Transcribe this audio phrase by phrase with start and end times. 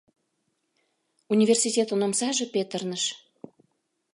[1.33, 3.03] Университетын омсаже петырныш.